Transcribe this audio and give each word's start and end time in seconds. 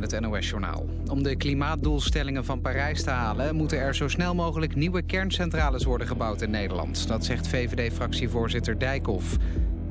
met 0.00 0.10
het 0.10 0.20
NOS-journaal. 0.20 0.86
Om 1.10 1.22
de 1.22 1.36
klimaatdoelstellingen 1.36 2.44
van 2.44 2.60
Parijs 2.60 3.02
te 3.02 3.10
halen... 3.10 3.54
moeten 3.54 3.78
er 3.78 3.94
zo 3.94 4.08
snel 4.08 4.34
mogelijk 4.34 4.74
nieuwe 4.74 5.02
kerncentrales 5.02 5.84
worden 5.84 6.06
gebouwd 6.06 6.42
in 6.42 6.50
Nederland. 6.50 7.08
Dat 7.08 7.24
zegt 7.24 7.48
VVD-fractievoorzitter 7.48 8.78
Dijkhoff. 8.78 9.36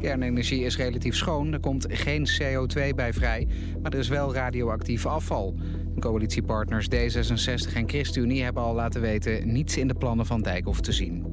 Kernenergie 0.02 0.64
is 0.64 0.78
relatief 0.78 1.16
schoon, 1.16 1.54
er 1.54 1.60
komt 1.60 1.86
geen 1.90 2.28
CO2 2.42 2.96
bij 2.96 3.14
vrij... 3.14 3.48
maar 3.82 3.92
er 3.92 4.00
is 4.00 4.08
wel 4.08 4.34
radioactief 4.34 5.06
afval. 5.06 5.56
Coalitiepartners 6.00 6.88
D66 6.88 7.74
en 7.76 7.90
ChristenUnie 7.90 8.44
hebben 8.44 8.64
al 8.64 8.74
laten 8.74 9.02
weten... 9.02 9.52
niets 9.54 9.78
in 9.78 9.88
de 9.88 9.96
plannen 9.96 10.26
van 10.26 10.42
Dijkhoff 10.42 10.82
te 10.82 10.92
zien. 10.92 11.25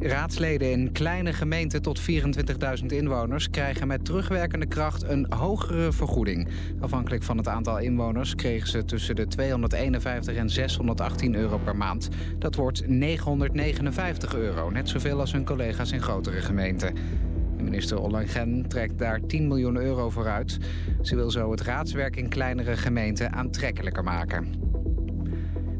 Raadsleden 0.00 0.70
in 0.70 0.92
kleine 0.92 1.32
gemeenten 1.32 1.82
tot 1.82 2.00
24.000 2.00 2.86
inwoners... 2.86 3.50
krijgen 3.50 3.86
met 3.86 4.04
terugwerkende 4.04 4.66
kracht 4.66 5.02
een 5.02 5.26
hogere 5.32 5.92
vergoeding. 5.92 6.48
Afhankelijk 6.80 7.22
van 7.22 7.36
het 7.36 7.48
aantal 7.48 7.78
inwoners 7.78 8.34
kregen 8.34 8.68
ze 8.68 8.84
tussen 8.84 9.16
de 9.16 9.26
251 9.26 10.36
en 10.36 10.50
618 10.50 11.34
euro 11.34 11.58
per 11.58 11.76
maand. 11.76 12.08
Dat 12.38 12.54
wordt 12.54 12.88
959 12.88 14.34
euro, 14.34 14.70
net 14.70 14.88
zoveel 14.88 15.20
als 15.20 15.32
hun 15.32 15.44
collega's 15.44 15.92
in 15.92 16.02
grotere 16.02 16.40
gemeenten. 16.40 16.94
Minister 17.56 17.98
Ollongren 17.98 18.68
trekt 18.68 18.98
daar 18.98 19.20
10 19.26 19.48
miljoen 19.48 19.76
euro 19.76 20.10
voor 20.10 20.26
uit. 20.26 20.58
Ze 21.02 21.16
wil 21.16 21.30
zo 21.30 21.50
het 21.50 21.60
raadswerk 21.60 22.16
in 22.16 22.28
kleinere 22.28 22.76
gemeenten 22.76 23.32
aantrekkelijker 23.32 24.04
maken. 24.04 24.65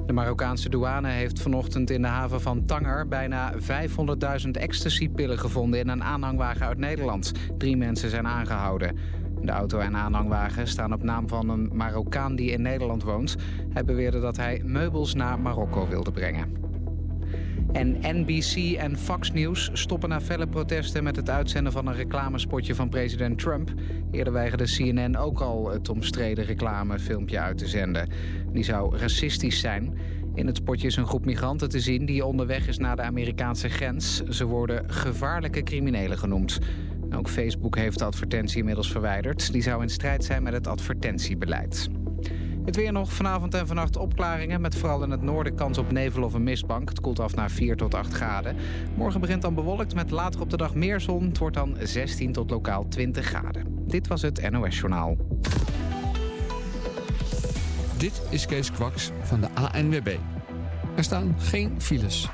De 0.06 0.12
Marokkaanse 0.12 0.68
douane 0.68 1.08
heeft 1.08 1.40
vanochtend 1.40 1.90
in 1.90 2.02
de 2.02 2.08
haven 2.08 2.40
van 2.40 2.64
Tanger... 2.64 3.08
bijna 3.08 3.52
500.000 3.54 4.50
ecstasypillen 4.50 5.38
gevonden 5.38 5.80
in 5.80 5.88
een 5.88 6.04
aanhangwagen 6.04 6.66
uit 6.66 6.78
Nederland. 6.78 7.32
Drie 7.58 7.76
mensen 7.76 8.10
zijn 8.10 8.26
aangehouden. 8.26 8.96
De 9.40 9.52
auto 9.52 9.78
en 9.78 9.96
aanhangwagen 9.96 10.68
staan 10.68 10.92
op 10.92 11.02
naam 11.02 11.28
van 11.28 11.48
een 11.48 11.70
Marokkaan 11.72 12.36
die 12.36 12.50
in 12.50 12.62
Nederland 12.62 13.02
woont. 13.02 13.36
Hij 13.72 13.84
beweerde 13.84 14.20
dat 14.20 14.36
hij 14.36 14.62
meubels 14.64 15.14
naar 15.14 15.40
Marokko 15.40 15.88
wilde 15.88 16.10
brengen. 16.10 16.66
En 17.72 17.96
NBC 18.00 18.76
en 18.76 18.98
Fox 18.98 19.32
News 19.32 19.70
stoppen 19.72 20.08
na 20.08 20.20
felle 20.20 20.46
protesten 20.46 21.04
met 21.04 21.16
het 21.16 21.30
uitzenden 21.30 21.72
van 21.72 21.86
een 21.86 21.94
reclamespotje 21.94 22.74
van 22.74 22.88
president 22.88 23.38
Trump. 23.38 23.72
Eerder 24.10 24.32
weigerde 24.32 24.64
CNN 24.64 25.16
ook 25.16 25.40
al 25.40 25.70
het 25.70 25.88
omstreden 25.88 26.44
reclamefilmpje 26.44 27.40
uit 27.40 27.58
te 27.58 27.66
zenden. 27.66 28.08
Die 28.56 28.64
zou 28.64 28.96
racistisch 28.96 29.60
zijn. 29.60 29.98
In 30.34 30.46
het 30.46 30.56
spotje 30.56 30.86
is 30.86 30.96
een 30.96 31.06
groep 31.06 31.24
migranten 31.24 31.68
te 31.68 31.80
zien 31.80 32.06
die 32.06 32.24
onderweg 32.24 32.68
is 32.68 32.78
naar 32.78 32.96
de 32.96 33.02
Amerikaanse 33.02 33.68
grens. 33.68 34.22
Ze 34.22 34.44
worden 34.44 34.90
gevaarlijke 34.90 35.62
criminelen 35.62 36.18
genoemd. 36.18 36.58
Ook 37.14 37.28
Facebook 37.28 37.76
heeft 37.76 37.98
de 37.98 38.04
advertentie 38.04 38.58
inmiddels 38.58 38.90
verwijderd. 38.90 39.52
Die 39.52 39.62
zou 39.62 39.82
in 39.82 39.88
strijd 39.88 40.24
zijn 40.24 40.42
met 40.42 40.52
het 40.52 40.66
advertentiebeleid. 40.66 41.88
Het 42.64 42.76
weer 42.76 42.92
nog 42.92 43.12
vanavond 43.12 43.54
en 43.54 43.66
vannacht 43.66 43.96
opklaringen... 43.96 44.60
met 44.60 44.76
vooral 44.76 45.02
in 45.02 45.10
het 45.10 45.22
noorden 45.22 45.54
kans 45.54 45.78
op 45.78 45.92
nevel 45.92 46.22
of 46.22 46.34
een 46.34 46.42
mistbank. 46.42 46.88
Het 46.88 47.00
koelt 47.00 47.20
af 47.20 47.34
naar 47.34 47.50
4 47.50 47.76
tot 47.76 47.94
8 47.94 48.12
graden. 48.12 48.56
Morgen 48.94 49.20
begint 49.20 49.42
dan 49.42 49.54
bewolkt 49.54 49.94
met 49.94 50.10
later 50.10 50.40
op 50.40 50.50
de 50.50 50.56
dag 50.56 50.74
meer 50.74 51.00
zon. 51.00 51.24
Het 51.24 51.38
wordt 51.38 51.56
dan 51.56 51.76
16 51.82 52.32
tot 52.32 52.50
lokaal 52.50 52.88
20 52.88 53.26
graden. 53.26 53.64
Dit 53.86 54.06
was 54.06 54.22
het 54.22 54.50
NOS 54.50 54.78
Journaal. 54.78 55.16
Dit 57.98 58.22
is 58.30 58.46
Kees 58.46 58.72
Kwaks 58.72 59.10
van 59.22 59.40
de 59.40 59.48
ANWB. 59.54 60.16
Er 60.96 61.04
staan 61.04 61.36
geen 61.38 61.74
files. 61.78 62.28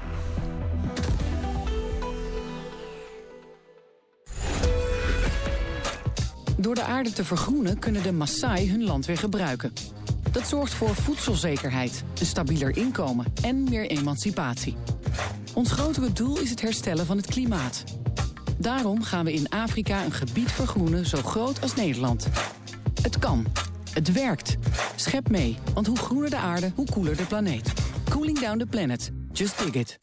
Door 6.57 6.75
de 6.75 6.83
aarde 6.83 7.13
te 7.13 7.25
vergroenen 7.25 7.79
kunnen 7.79 8.03
de 8.03 8.13
Maasai 8.13 8.71
hun 8.71 8.85
land 8.85 9.07
weer 9.07 9.19
gebruiken. 9.19 9.73
Dat 10.31 10.49
zorgt 10.49 10.75
voor 10.75 10.95
voedselzekerheid, 10.95 12.05
een 12.21 12.27
stabieler 12.27 12.77
inkomen 12.77 13.27
en 13.43 13.65
meer 13.65 13.87
emancipatie. 13.87 14.77
Ons 15.55 15.73
grotere 15.73 16.13
doel 16.13 16.39
is 16.39 16.51
het 16.51 16.61
herstellen 16.61 17.07
van 17.07 17.17
het 17.17 17.27
klimaat. 17.27 17.85
Daarom 18.59 19.03
gaan 19.03 19.25
we 19.25 19.33
in 19.33 19.49
Afrika 19.49 20.05
een 20.05 20.13
gebied 20.13 20.53
vergroenen 20.53 21.07
zo 21.07 21.19
groot 21.23 21.63
als 21.63 21.75
Nederland. 21.75 22.29
Het 23.03 23.19
kan. 23.19 23.47
Het 23.93 24.13
werkt. 24.13 24.57
Schep 24.97 25.31
mee, 25.31 25.59
want 25.75 25.87
hoe 25.87 25.97
groener 25.97 26.31
de 26.31 26.37
aarde, 26.37 26.73
hoe 26.75 26.87
koeler 26.91 27.17
de 27.17 27.25
planeet. 27.25 27.73
Cooling 28.09 28.39
down 28.39 28.59
the 28.59 28.67
planet. 28.67 29.11
Just 29.33 29.59
dig 29.59 29.75
it. 29.75 29.99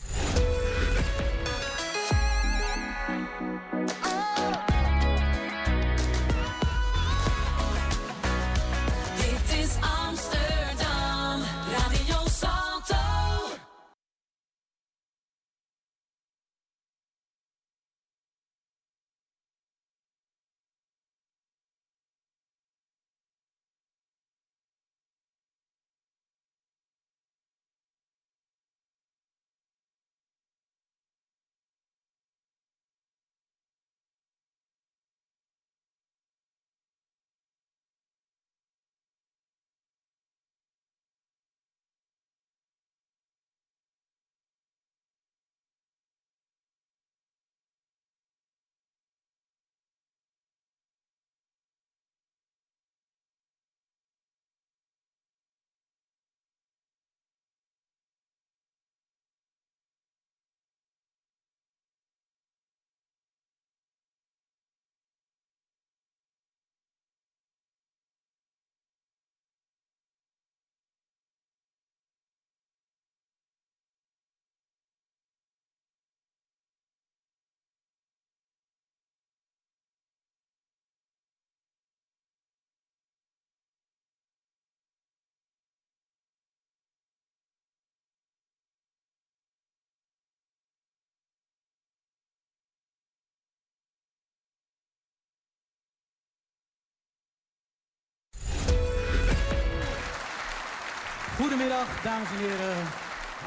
Goedemiddag, 101.39 102.01
dames 102.03 102.29
en 102.29 102.37
heren. 102.37 102.75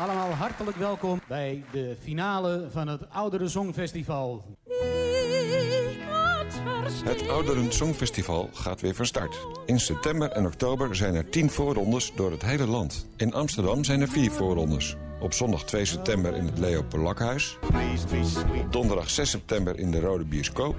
Allemaal 0.01 0.31
hartelijk 0.31 0.77
welkom 0.77 1.21
bij 1.29 1.65
de 1.73 1.97
finale 2.03 2.69
van 2.71 2.89
het 2.89 3.11
Oudere 3.11 3.49
Songfestival. 3.49 4.45
Het 7.05 7.29
Ouderen 7.29 7.73
Songfestival 7.73 8.51
gaat 8.53 8.81
weer 8.81 8.95
van 8.95 9.07
start. 9.07 9.47
In 9.67 9.81
september 9.81 10.31
en 10.31 10.47
oktober 10.47 10.97
zijn 10.97 11.15
er 11.15 11.31
10 11.31 11.51
voorrondes 11.51 12.13
door 12.15 12.31
het 12.31 12.43
hele 12.43 12.67
land. 12.67 13.07
In 13.17 13.35
Amsterdam 13.35 13.85
zijn 13.85 14.01
er 14.01 14.09
4 14.09 14.31
voorrondes. 14.31 14.97
Op 15.21 15.33
zondag 15.33 15.65
2 15.65 15.85
september 15.85 16.37
in 16.37 16.47
het 16.47 16.59
Leo 16.59 16.83
Polakhuis. 16.83 17.59
Donderdag 18.71 19.11
6 19.11 19.31
september 19.31 19.79
in 19.79 19.91
de 19.91 20.01
Rode 20.01 20.25
Bioscoop. 20.25 20.77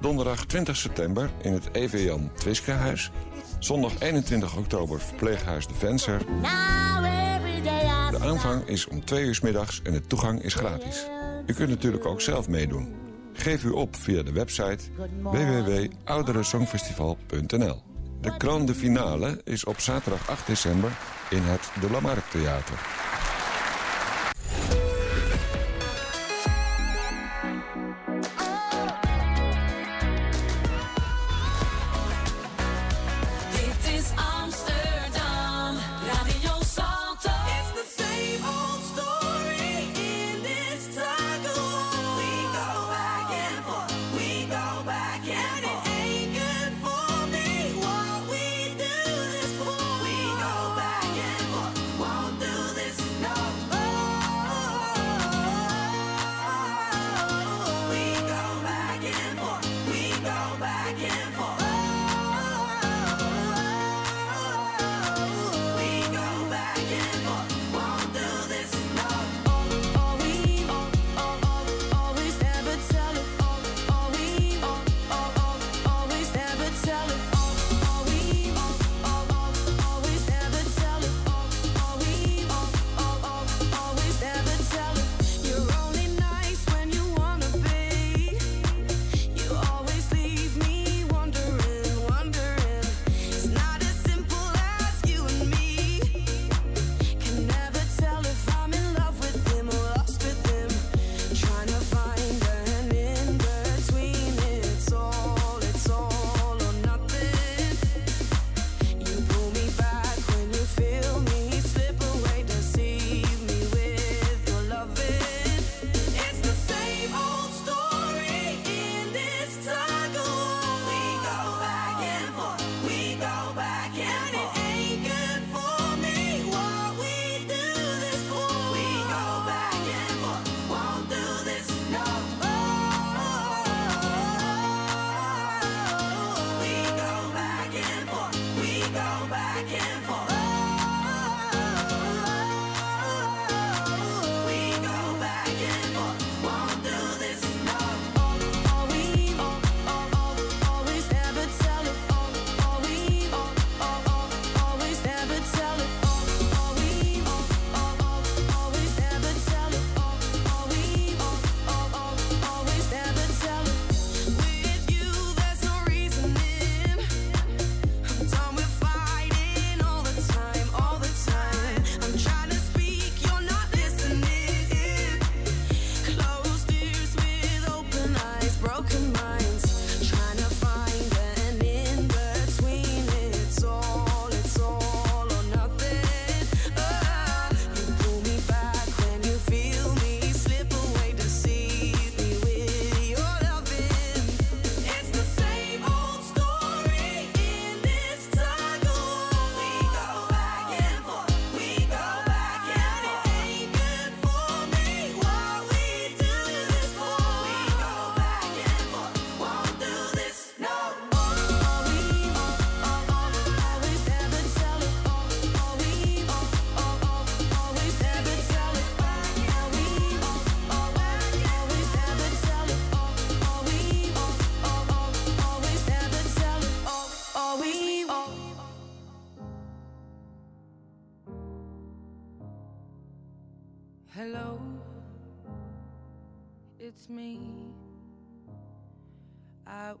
Donderdag 0.00 0.44
20 0.44 0.76
september 0.76 1.30
in 1.42 1.52
het 1.52 1.68
EV 1.72 2.04
Jan 2.04 2.30
Twiskehuis. 2.34 3.10
Zondag 3.58 3.92
21 3.98 4.56
oktober 4.56 5.00
verpleeghuis 5.00 5.66
De 5.66 5.74
Venser. 5.74 6.18
De 8.10 8.18
aanvang 8.20 8.66
is 8.66 8.86
om 8.86 9.04
2 9.04 9.24
uur 9.24 9.38
middags 9.42 9.80
en 9.82 9.92
de 9.92 10.06
toegang 10.06 10.42
is 10.42 10.54
gratis. 10.54 11.06
U 11.46 11.52
kunt 11.52 11.68
natuurlijk 11.68 12.06
ook 12.06 12.20
zelf 12.20 12.48
meedoen. 12.48 12.94
Geef 13.32 13.64
u 13.64 13.70
op 13.70 13.96
via 13.96 14.22
de 14.22 14.32
website 14.32 14.84
www.ouderensongfestival.nl. 15.22 17.82
De 18.20 18.34
grande 18.38 18.74
finale 18.74 19.40
is 19.44 19.64
op 19.64 19.80
zaterdag 19.80 20.30
8 20.30 20.46
december 20.46 20.90
in 21.30 21.42
het 21.42 21.70
De 21.80 21.90
La 21.90 22.00
Marque 22.00 22.28
Theater. 22.30 23.07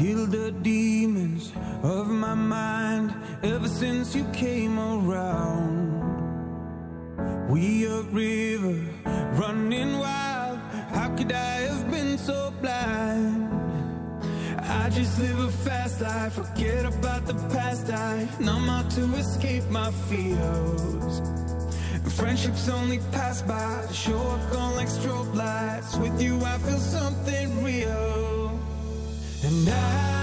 Heal 0.00 0.24
the 0.24 0.50
demons 0.50 1.52
of 1.82 2.08
my 2.08 2.32
mind 2.32 3.14
ever 3.42 3.68
since 3.68 4.16
you 4.16 4.24
came 4.32 4.78
around. 4.78 6.00
We 7.50 7.84
a 7.84 8.00
river 8.04 8.80
running 9.34 9.98
wild. 9.98 10.58
How 10.94 11.14
could 11.14 11.30
I 11.32 11.54
have 11.68 11.90
been 11.90 12.16
so 12.16 12.50
blind? 12.62 13.52
I 14.62 14.88
just 14.88 15.18
live 15.18 15.38
a 15.38 15.50
fast 15.50 16.00
life, 16.00 16.32
forget 16.32 16.86
about 16.86 17.26
the 17.26 17.34
past. 17.52 17.90
I 17.90 18.26
numb 18.40 18.70
out 18.70 18.90
to 18.92 19.02
escape 19.16 19.68
my 19.68 19.90
fears. 20.08 21.20
Friendships 22.16 22.70
only 22.70 23.00
pass 23.12 23.42
by, 23.42 23.86
show 23.92 24.18
up 24.18 24.50
gone 24.50 24.76
like 24.76 24.88
strobe 24.88 25.34
lights. 25.34 25.94
With 25.98 26.22
you, 26.22 26.40
I 26.42 26.56
feel 26.56 26.78
something 26.78 27.62
real. 27.62 28.29
And 29.50 29.68
I 29.68 30.19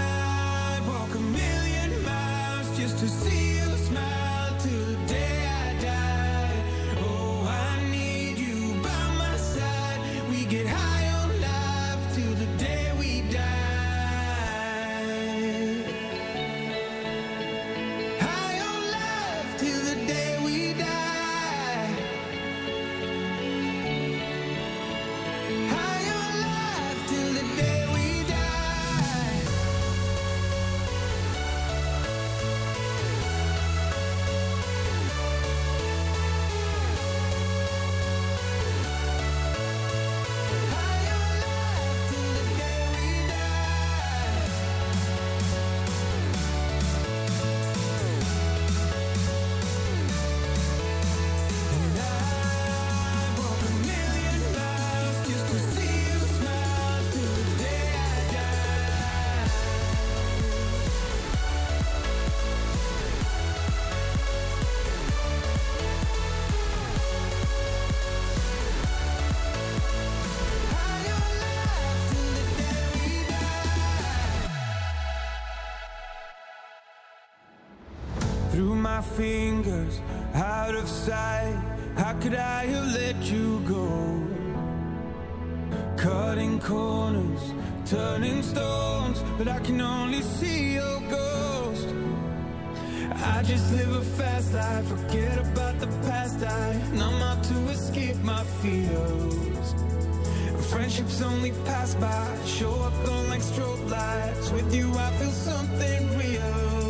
side. 81.08 81.56
How 81.96 82.12
could 82.20 82.34
I 82.34 82.66
have 82.72 82.88
let 83.00 83.16
you 83.32 83.46
go? 83.76 83.86
Cutting 85.96 86.60
corners, 86.60 87.44
turning 87.92 88.42
stones, 88.42 89.18
but 89.38 89.48
I 89.48 89.58
can 89.66 89.80
only 89.80 90.22
see 90.36 90.74
your 90.78 91.00
ghost. 91.16 91.88
I 93.34 93.42
just 93.50 93.66
live 93.78 93.92
a 94.02 94.04
fast 94.18 94.48
life, 94.52 94.86
forget 94.94 95.36
about 95.46 95.74
the 95.84 95.90
past. 96.08 96.38
I 96.44 96.64
numb 97.00 97.20
out 97.30 97.40
to 97.50 97.56
escape 97.76 98.18
my 98.32 98.44
fears. 98.60 99.66
Friendships 100.70 101.22
only 101.22 101.52
pass 101.68 101.94
by, 101.94 102.26
show 102.44 102.74
up 102.88 102.96
on 103.14 103.22
like 103.32 103.44
strobe 103.50 103.84
lights. 103.96 104.50
With 104.50 104.68
you, 104.78 104.86
I 105.06 105.08
feel 105.18 105.34
something 105.50 106.02
real. 106.18 106.87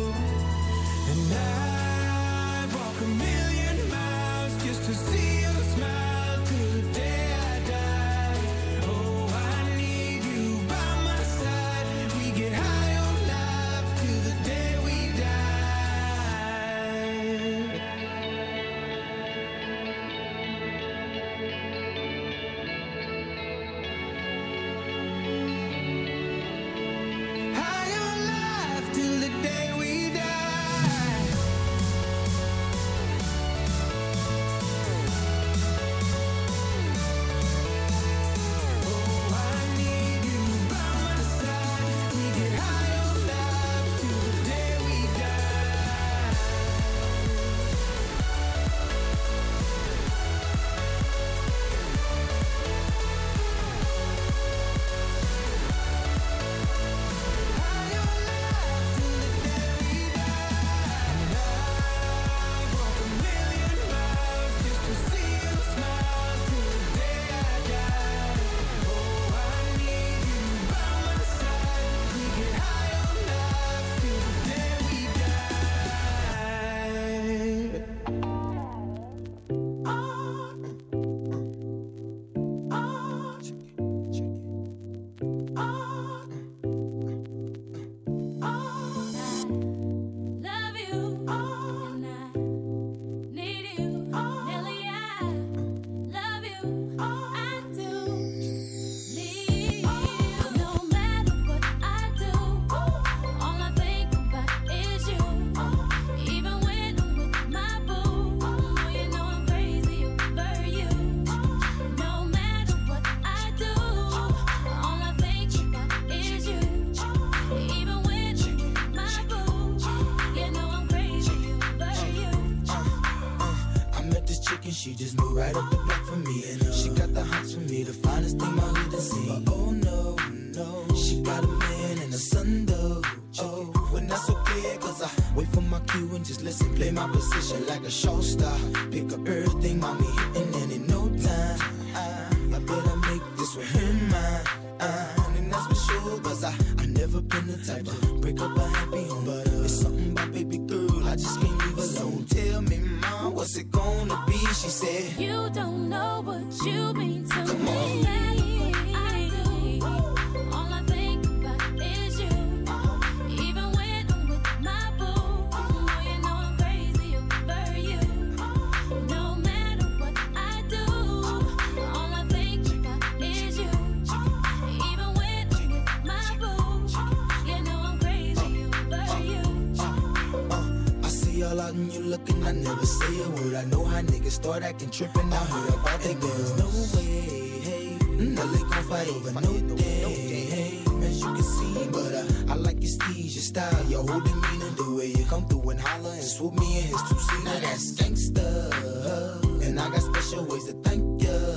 I 199.89 199.91
got 199.93 200.01
special 200.03 200.45
ways 200.45 200.65
to 200.65 200.73
thank 200.83 201.01
you. 201.23 201.55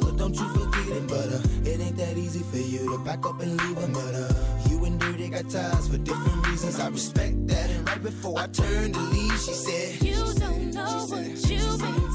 But 0.00 0.16
don't 0.16 0.34
you 0.34 0.48
forget 0.48 0.96
it, 0.96 1.06
but 1.06 1.32
uh, 1.32 1.70
it 1.70 1.80
ain't 1.80 1.96
that 1.96 2.18
easy 2.18 2.40
for 2.40 2.56
you 2.56 2.90
to 2.90 2.98
back 3.04 3.24
up 3.24 3.40
and 3.40 3.56
leave 3.56 3.78
a 3.78 3.86
murder. 3.86 4.26
Uh, 4.28 4.68
you 4.68 4.84
and 4.84 4.98
Dirty 4.98 5.28
got 5.28 5.48
ties 5.48 5.86
for 5.86 5.98
different 5.98 6.44
reasons. 6.48 6.80
I 6.80 6.88
respect 6.88 7.46
that. 7.46 7.70
And 7.70 7.86
right 7.86 8.02
before 8.02 8.40
I 8.40 8.48
turned 8.48 8.94
to 8.94 9.00
leave, 9.00 9.38
she 9.38 9.52
said, 9.52 10.02
You 10.02 10.16
don't 10.40 10.74
know 10.74 11.06
what 11.06 11.24
you've 11.24 11.78
been 11.78 12.11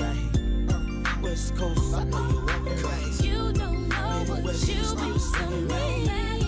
right. 0.00 0.16
Uh, 0.68 1.22
West 1.22 1.56
Coast, 1.56 1.94
I 1.94 2.04
know 2.04 2.28
you're 2.30 2.44
walking 2.44 2.82
right. 2.82 3.20
You 3.22 3.52
don't 3.52 3.88
know 3.88 4.24
what 4.42 4.68
you 4.68 4.96
mean 4.96 5.18
to 5.34 5.50
me. 5.74 6.39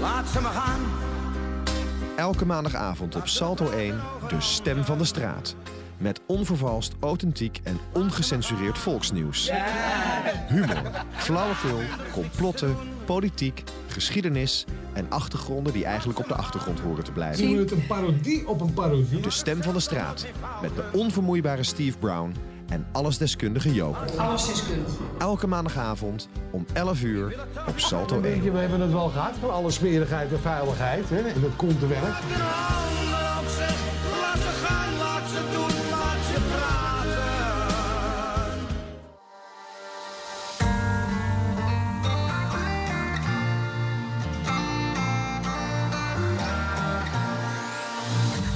Laat 0.00 0.28
ze 0.28 0.40
maar 0.40 0.52
gaan. 0.52 0.80
Elke 2.16 2.46
maandagavond 2.46 3.16
op 3.16 3.28
Salto 3.28 3.70
1, 3.70 4.00
de 4.28 4.40
stem 4.40 4.84
van 4.84 4.98
de 4.98 5.04
straat. 5.04 5.54
Met 5.98 6.20
onvervalst, 6.26 6.92
authentiek 7.00 7.60
en 7.62 7.78
ongecensureerd 7.92 8.78
volksnieuws. 8.78 9.50
Humor, 10.48 11.04
flauwekul, 11.10 11.80
complotten, 12.12 12.76
politiek, 13.04 13.64
geschiedenis 13.86 14.64
en 14.92 15.06
achtergronden 15.08 15.72
die 15.72 15.84
eigenlijk 15.84 16.18
op 16.18 16.28
de 16.28 16.34
achtergrond 16.34 16.80
horen 16.80 17.04
te 17.04 17.12
blijven. 17.12 17.36
Zien 17.36 17.54
we 17.54 17.60
het 17.62 17.70
een 17.70 17.86
parodie 17.86 18.48
op 18.48 18.60
een 18.60 18.72
parodie? 18.72 19.20
De 19.20 19.30
stem 19.30 19.62
van 19.62 19.74
de 19.74 19.80
straat. 19.80 20.26
Met 20.62 20.74
de 20.74 20.84
onvermoeibare 20.92 21.62
Steve 21.62 21.98
Brown 21.98 22.34
en 22.68 22.86
allesdeskundige 22.92 23.74
Joop. 23.74 23.96
Allesdeskundige. 24.16 24.96
Elke 25.18 25.46
maandagavond 25.46 26.28
om 26.50 26.66
11 26.72 27.02
uur 27.02 27.46
op 27.68 27.78
Salto 27.78 28.22
1. 28.22 28.52
We 28.52 28.58
hebben 28.58 28.80
het 28.80 28.92
wel 28.92 29.08
gehad 29.08 29.34
van 29.40 29.50
alle 29.50 29.70
smerigheid 29.70 30.32
en 30.32 30.40
veiligheid. 30.40 31.10
Hè? 31.10 31.28
En 31.28 31.40
dat 31.40 31.56
komt 31.56 31.78
te 31.80 31.86
werk. 31.86 32.02
Laat 32.02 32.20
ze 34.38 34.48
gaan, 34.64 34.88
doen, 35.52 35.90
laat 35.90 36.20
ze 36.26 36.40
praten. 36.50 36.76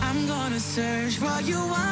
I'm 0.03 0.29
gonna 0.29 0.59
search 0.59 1.18
what 1.18 1.46
you 1.46 1.68
want. 1.68 1.91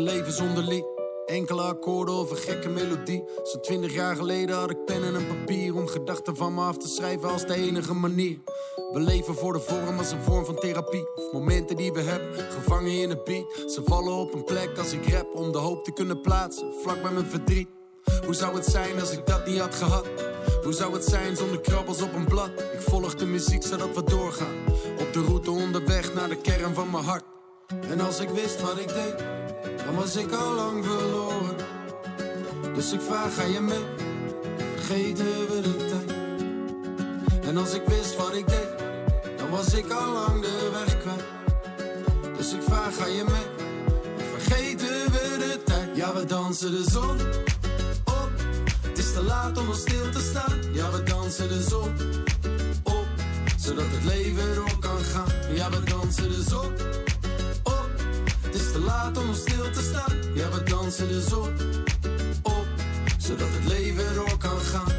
Leven 0.00 0.32
zonder 0.32 0.62
lied? 0.62 0.84
Enkele 1.26 1.62
akkoorden 1.62 2.14
of 2.14 2.30
een 2.30 2.36
gekke 2.36 2.68
melodie. 2.68 3.24
Zo'n 3.42 3.60
twintig 3.60 3.94
jaar 3.94 4.16
geleden 4.16 4.56
had 4.56 4.70
ik 4.70 4.84
pen 4.84 5.04
en 5.04 5.14
een 5.14 5.26
papier 5.26 5.76
om 5.76 5.86
gedachten 5.86 6.36
van 6.36 6.54
me 6.54 6.60
af 6.60 6.76
te 6.76 6.88
schrijven 6.88 7.30
als 7.30 7.46
de 7.46 7.54
enige 7.54 7.94
manier. 7.94 8.38
We 8.92 9.00
leven 9.00 9.34
voor 9.34 9.52
de 9.52 9.60
vorm 9.60 9.98
als 9.98 10.10
een 10.10 10.22
vorm 10.22 10.44
van 10.44 10.54
therapie. 10.54 11.14
Of 11.14 11.32
momenten 11.32 11.76
die 11.76 11.92
we 11.92 12.00
hebben, 12.00 12.34
gevangen 12.34 12.92
in 12.92 13.10
een 13.10 13.20
beat. 13.24 13.70
Ze 13.70 13.82
vallen 13.84 14.12
op 14.12 14.34
een 14.34 14.44
plek 14.44 14.78
als 14.78 14.92
ik 14.92 15.08
rap 15.08 15.34
om 15.34 15.52
de 15.52 15.58
hoop 15.58 15.84
te 15.84 15.92
kunnen 15.92 16.20
plaatsen, 16.20 16.72
vlak 16.82 17.02
bij 17.02 17.12
mijn 17.12 17.26
verdriet. 17.26 17.68
Hoe 18.24 18.34
zou 18.34 18.54
het 18.54 18.66
zijn 18.66 19.00
als 19.00 19.10
ik 19.10 19.26
dat 19.26 19.46
niet 19.46 19.58
had 19.58 19.74
gehad? 19.74 20.06
Hoe 20.62 20.72
zou 20.72 20.92
het 20.92 21.04
zijn 21.04 21.36
zonder 21.36 21.60
krabbels 21.60 22.02
op 22.02 22.14
een 22.14 22.24
blad? 22.24 22.50
Ik 22.72 22.80
volg 22.80 23.14
de 23.14 23.26
muziek 23.26 23.62
zodat 23.62 23.94
we 23.94 24.04
doorgaan. 24.04 24.56
Op 24.98 25.12
de 25.12 25.22
route 25.22 25.50
onderweg 25.50 26.14
naar 26.14 26.28
de 26.28 26.36
kern 26.36 26.74
van 26.74 26.90
mijn 26.90 27.04
hart. 27.04 27.24
En 27.90 28.00
als 28.00 28.20
ik 28.20 28.28
wist 28.28 28.60
wat 28.60 28.78
ik 28.78 28.88
deed, 28.88 29.14
dan 29.84 29.94
was 29.94 30.16
ik 30.16 30.32
al 30.32 30.54
lang 30.54 30.84
verloren. 30.84 31.56
Dus 32.74 32.92
ik 32.92 33.00
vraag, 33.00 33.34
ga 33.34 33.42
je 33.42 33.60
mee? 33.60 33.84
Vergeten 34.74 35.24
we 35.24 35.60
de 35.60 35.76
tijd? 35.76 36.16
En 37.44 37.56
als 37.56 37.74
ik 37.74 37.82
wist 37.86 38.16
wat 38.16 38.34
ik 38.34 38.48
deed, 38.48 38.68
dan 39.36 39.50
was 39.50 39.74
ik 39.74 39.90
al 39.90 40.12
lang 40.12 40.42
de 40.42 40.70
weg 40.72 40.98
kwijt. 40.98 41.24
Dus 42.36 42.52
ik 42.52 42.62
vraag, 42.62 42.96
ga 42.96 43.06
je 43.06 43.24
mee? 43.24 43.66
Vergeten 44.36 45.10
we 45.12 45.36
de 45.38 45.62
tijd? 45.64 45.96
Ja, 45.96 46.14
we 46.14 46.24
dansen 46.24 46.70
de 46.70 46.84
zon 46.90 47.20
op. 48.04 48.30
Het 48.80 48.98
is 48.98 49.12
te 49.12 49.22
laat 49.22 49.58
om 49.58 49.66
nog 49.66 49.76
stil 49.76 50.10
te 50.10 50.20
staan. 50.20 50.58
Ja, 50.72 50.90
we 50.90 51.02
dansen 51.02 51.48
de 51.48 51.62
zon 51.62 51.92
op. 52.82 53.06
Zodat 53.58 53.84
het 53.88 54.04
leven 54.04 54.54
door 54.54 54.78
kan 54.80 54.98
gaan. 54.98 55.54
Ja, 55.54 55.70
we 55.70 55.82
dansen 55.82 56.28
de 56.28 56.42
zon 56.48 56.72
laat 58.84 59.18
om 59.18 59.34
stil 59.34 59.70
te 59.70 59.82
staan. 59.82 60.16
Ja, 60.34 60.50
we 60.50 60.62
dansen 60.62 61.08
de 61.08 61.20
zon 61.20 61.52
op. 62.42 62.66
Zodat 63.18 63.48
het 63.50 63.66
leven 63.66 64.14
door 64.14 64.38
kan 64.38 64.58
gaan. 64.58 64.93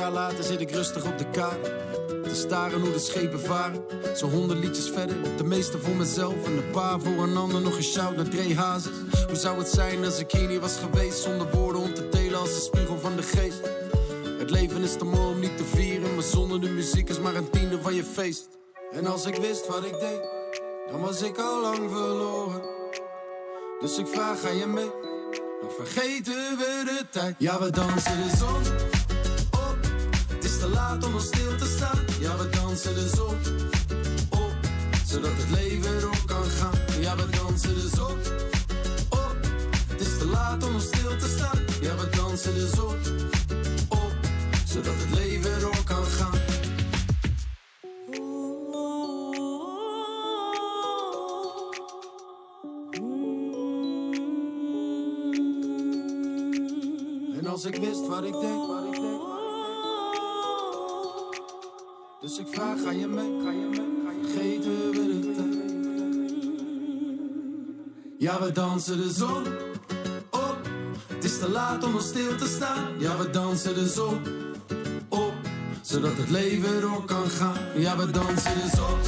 Jaar 0.00 0.10
later 0.10 0.44
zit 0.44 0.60
ik 0.60 0.70
rustig 0.70 1.04
op 1.04 1.18
de 1.18 1.30
kade. 1.30 1.84
Te 2.22 2.34
staren 2.34 2.80
hoe 2.80 2.92
de 2.92 2.98
schepen 2.98 3.40
varen. 3.40 3.84
Zo'n 4.14 4.30
honderd 4.30 4.58
liedjes 4.58 4.90
verder, 4.90 5.16
de 5.36 5.44
meeste 5.44 5.78
voor 5.78 5.94
mezelf. 5.94 6.44
En 6.44 6.52
een 6.52 6.70
paar 6.70 7.00
voor 7.00 7.22
een 7.22 7.36
ander, 7.36 7.60
nog 7.60 7.76
een 7.76 7.82
shout 7.82 8.16
naar 8.16 8.28
Dre 8.28 8.54
Hazes. 8.54 8.92
Hoe 9.26 9.36
zou 9.36 9.58
het 9.58 9.68
zijn 9.68 10.04
als 10.04 10.18
ik 10.18 10.30
hier 10.30 10.48
niet 10.48 10.60
was 10.60 10.76
geweest? 10.76 11.22
Zonder 11.22 11.50
woorden 11.50 11.82
om 11.82 11.94
te 11.94 12.08
delen 12.08 12.38
als 12.38 12.54
de 12.54 12.60
spiegel 12.60 12.98
van 12.98 13.16
de 13.16 13.22
geest. 13.22 13.60
Het 14.38 14.50
leven 14.50 14.82
is 14.82 14.96
te 14.96 15.04
mooi 15.04 15.34
om 15.34 15.40
niet 15.40 15.56
te 15.56 15.64
vieren. 15.64 16.14
Maar 16.14 16.24
zonder 16.24 16.60
de 16.60 16.68
muziek 16.68 17.08
is 17.08 17.20
maar 17.20 17.34
een 17.34 17.50
tiende 17.50 17.80
van 17.82 17.94
je 17.94 18.04
feest. 18.04 18.48
En 18.92 19.06
als 19.06 19.26
ik 19.26 19.36
wist 19.36 19.66
wat 19.66 19.84
ik 19.84 20.00
deed, 20.00 20.20
dan 20.90 21.00
was 21.00 21.22
ik 21.22 21.38
al 21.38 21.60
lang 21.60 21.90
verloren. 21.90 22.62
Dus 23.80 23.98
ik 23.98 24.06
vraag, 24.06 24.40
ga 24.40 24.50
je 24.50 24.66
mee? 24.66 24.90
Dan 25.60 25.70
vergeten 25.76 26.56
we 26.58 26.82
de 26.84 27.06
tijd. 27.10 27.34
Ja, 27.38 27.60
we 27.60 27.70
dansen 27.70 28.16
de 28.16 28.36
zon 28.36 28.98
te 30.60 30.68
laat 30.68 31.04
om 31.04 31.12
nog 31.12 31.22
stil 31.22 31.56
te 31.56 31.64
staan. 31.76 31.98
Ja, 32.18 32.36
we 32.36 32.48
dansen 32.48 32.94
de 32.94 33.08
zon 33.16 33.36
op. 34.30 34.54
Zodat 35.06 35.30
het 35.34 35.50
leven 35.50 36.00
door 36.00 36.24
kan 36.26 36.44
gaan. 36.44 37.00
Ja, 37.00 37.16
we 37.16 37.26
dansen 37.30 37.74
de 37.74 37.88
zon 37.94 38.18
op. 39.08 39.36
Het 39.88 40.00
is 40.00 40.18
te 40.18 40.26
laat 40.26 40.64
om 40.64 40.72
nog 40.72 40.82
stil 40.82 41.16
te 41.16 41.28
staan. 41.36 41.58
Ja, 41.80 41.96
we 41.96 42.08
dansen 42.16 42.54
de 42.54 42.70
zon 42.74 42.96
op. 43.88 44.12
Zodat 44.66 44.94
het 44.96 45.18
leven 45.18 45.29
ik 62.40 62.46
vraag, 62.50 62.82
ga 62.82 62.90
je 62.90 63.06
mee, 63.06 63.40
ga 63.44 63.50
je 63.50 63.66
mee, 63.70 63.80
ga 64.04 64.10
je 64.10 64.22
vergeten 64.22 64.90
we 64.90 65.20
de 65.20 65.32
tijd. 65.34 65.72
Ja, 68.18 68.42
we 68.42 68.52
dansen 68.52 68.96
de 68.96 69.10
zon 69.10 69.46
op. 70.30 70.58
Het 71.06 71.24
is 71.24 71.38
te 71.38 71.50
laat 71.50 71.84
om 71.84 71.92
nog 71.92 72.02
stil 72.02 72.36
te 72.36 72.46
staan. 72.46 72.98
Ja, 72.98 73.16
we 73.16 73.30
dansen 73.30 73.74
de 73.74 73.88
zon 73.88 74.20
op. 75.08 75.34
Zodat 75.82 76.16
het 76.16 76.30
leven 76.30 76.80
door 76.80 77.04
kan 77.04 77.30
gaan. 77.30 77.58
Ja, 77.76 77.96
we 77.96 78.10
dansen 78.10 78.54
de 78.54 78.70
zon 78.76 78.98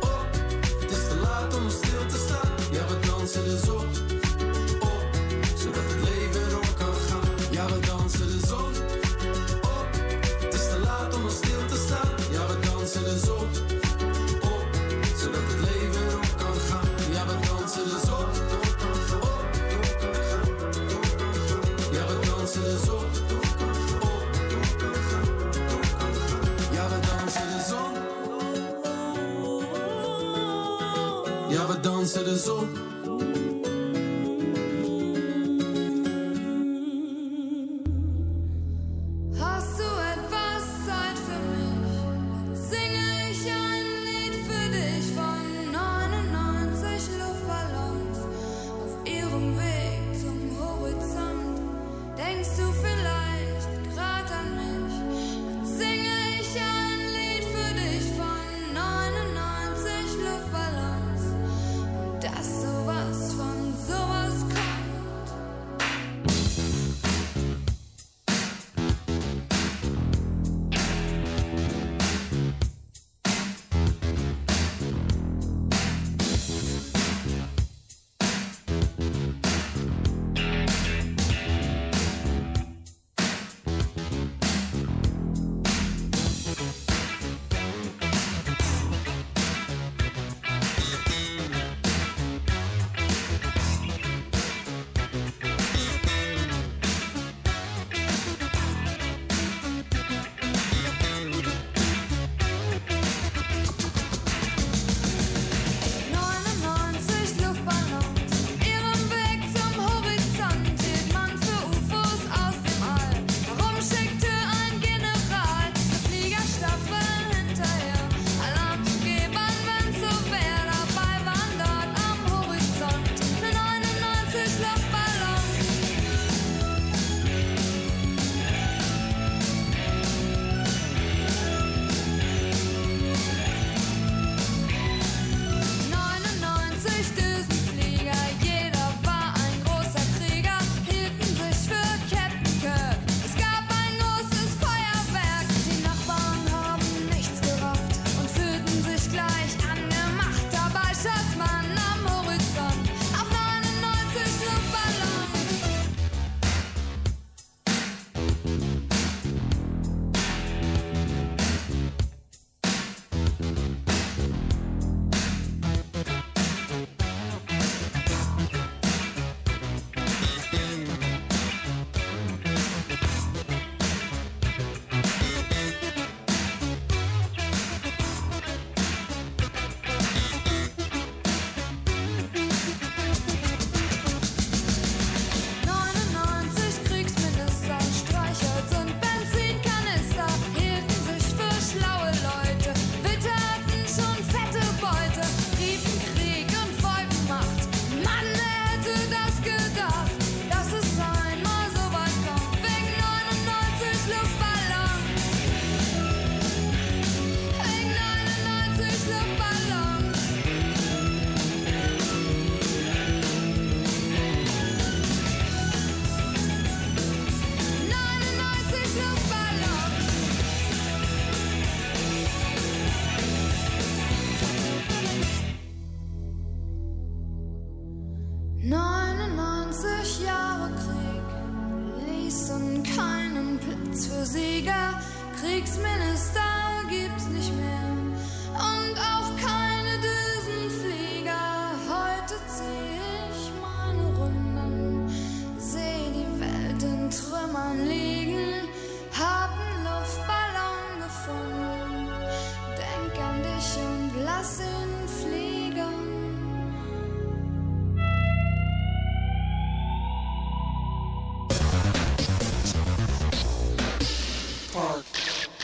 op. 0.00 0.28
Het 0.80 0.90
is 0.90 1.08
te 1.08 1.18
laat 1.22 1.56
om 1.56 1.62
nog 1.62 1.72
stil 1.72 2.06
te 2.08 2.16
staan. 2.26 2.50
Ja, 2.72 2.86
we 2.86 3.06
dansen 3.06 3.44
de 3.44 3.58
zon 3.64 3.89
So. 32.40 33.29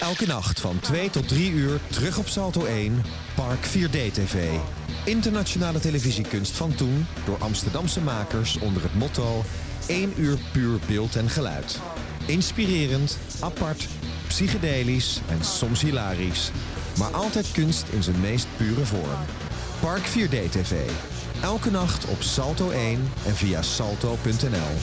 Elke 0.06 0.26
nacht 0.26 0.60
van 0.60 0.80
2 0.80 1.10
tot 1.10 1.28
3 1.28 1.50
uur 1.50 1.80
terug 1.90 2.18
op 2.18 2.28
Salto 2.28 2.64
1, 2.64 3.02
Park 3.34 3.66
4D 3.66 4.12
TV. 4.12 4.58
Internationale 5.04 5.80
televisiekunst 5.80 6.52
van 6.52 6.74
toen 6.74 7.06
door 7.24 7.36
Amsterdamse 7.38 8.00
makers 8.00 8.58
onder 8.58 8.82
het 8.82 8.94
motto 8.94 9.44
1 9.86 10.12
uur 10.16 10.38
puur 10.52 10.78
beeld 10.86 11.16
en 11.16 11.28
geluid. 11.28 11.80
Inspirerend, 12.26 13.18
apart, 13.40 13.88
psychedelisch 14.26 15.20
en 15.28 15.44
soms 15.44 15.82
hilarisch. 15.82 16.50
Maar 16.98 17.10
altijd 17.10 17.50
kunst 17.52 17.88
in 17.88 18.02
zijn 18.02 18.20
meest 18.20 18.46
pure 18.56 18.84
vorm. 18.84 19.20
Park 19.80 20.02
4D 20.06 20.50
TV. 20.50 20.90
Elke 21.42 21.70
nacht 21.70 22.04
op 22.04 22.22
Salto 22.22 22.70
1 22.70 23.10
en 23.26 23.34
via 23.34 23.62
salto.nl. 23.62 24.76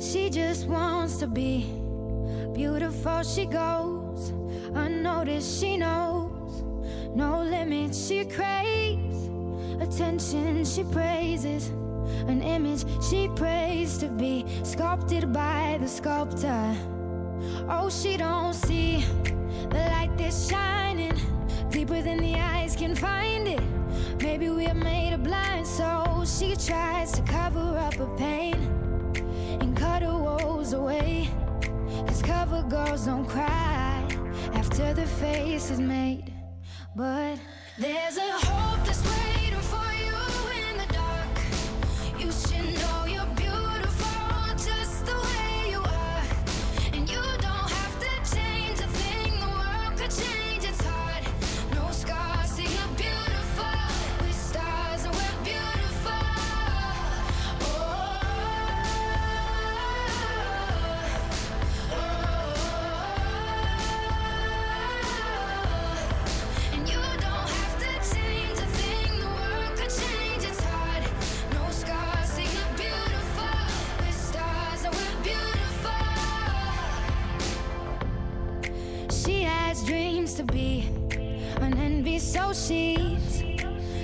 She 0.00 0.28
just 0.28 0.66
wants 0.66 1.18
to 1.18 1.28
be 1.28 1.83
beautiful. 2.54 3.22
She 3.22 3.46
goes 3.46 4.30
unnoticed. 4.74 5.60
She 5.60 5.76
knows 5.76 6.62
no 7.14 7.42
limits. 7.42 8.06
She 8.06 8.24
craves 8.24 9.28
attention. 9.80 10.64
She 10.64 10.84
praises 10.84 11.70
an 12.28 12.42
image 12.42 12.84
she 13.02 13.28
prays 13.28 13.98
to 13.98 14.08
be 14.08 14.44
sculpted 14.62 15.32
by 15.32 15.78
the 15.80 15.88
sculptor. 15.88 16.76
Oh, 17.68 17.90
she 17.90 18.16
don't 18.16 18.54
see 18.54 19.04
the 19.70 19.78
light 19.90 20.10
that's 20.16 20.48
shining 20.48 21.18
deeper 21.70 22.00
than 22.02 22.18
the 22.18 22.34
eyes 22.34 22.76
can 22.76 22.94
find 22.94 23.48
it. 23.48 23.62
Maybe 24.22 24.48
we're 24.48 24.74
made 24.74 25.12
of 25.12 25.22
blind, 25.22 25.66
so 25.66 26.24
she 26.26 26.56
tries 26.56 27.12
to 27.12 27.22
cover 27.22 27.76
up 27.78 27.94
her 27.94 28.16
pain 28.16 28.54
and 29.60 29.76
cut 29.76 30.02
her 30.02 30.16
woes 30.16 30.72
away. 30.72 31.28
Cause 32.06 32.22
cover 32.22 32.62
girls 32.62 33.06
don't 33.06 33.26
cry 33.26 34.06
after 34.54 34.94
the 34.94 35.06
face 35.06 35.70
is 35.70 35.80
made. 35.80 36.32
But 36.94 37.38
there's 37.78 38.16
a 38.16 38.32
hope 38.46 38.84
that's 38.86 39.02
waiting 39.04 39.64
for 39.72 39.88
you 40.04 40.14
in 40.68 40.76
the 40.78 40.92
dark. 40.92 41.34
You 42.20 42.30
should 42.30 42.74
know 42.80 43.03
dreams 80.34 80.36
to 80.36 80.44
be 80.52 80.88
an 81.60 81.76
envy, 81.78 82.18
so 82.18 82.52
she's 82.52 83.44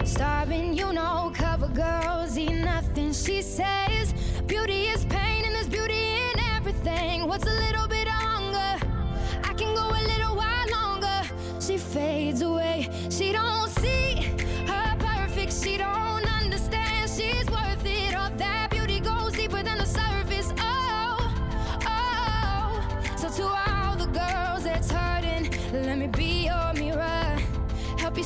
starving. 0.04 0.74
You 0.74 0.92
know, 0.92 1.32
cover 1.34 1.68
girls 1.68 2.36
eat 2.38 2.52
nothing. 2.52 3.12
She 3.12 3.42
says 3.42 4.12
beauty 4.46 4.88
is 4.88 5.04
pain, 5.06 5.44
and 5.44 5.54
there's 5.54 5.68
beauty 5.68 6.18
in 6.32 6.40
everything. 6.56 7.26
What's 7.28 7.46
a 7.46 7.56
little 7.66 7.88
bit 7.88 8.06
of 8.06 8.14
hunger? 8.14 8.86
I 9.44 9.54
can 9.54 9.74
go 9.74 9.88
a 9.88 10.02
little 10.12 10.36
while 10.36 10.68
longer. 10.70 11.22
She 11.60 11.78
fades 11.78 12.42
away. 12.42 12.69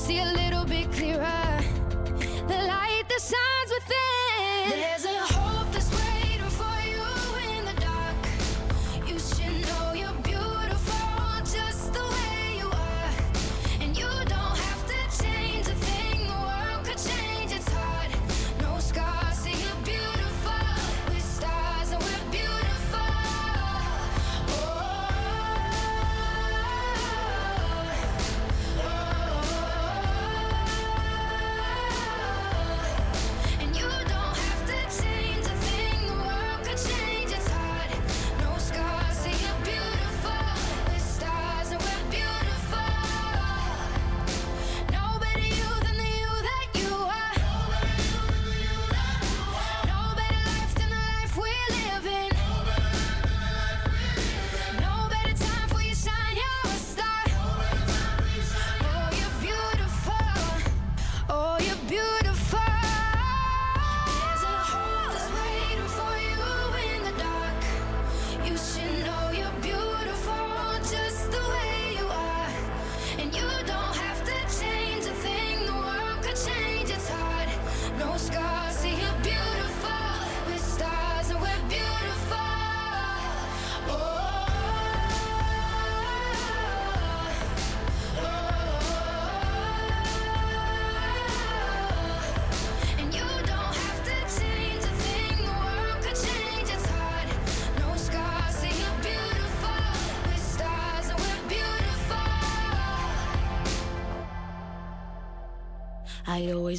See 0.05 0.18
a 0.18 0.43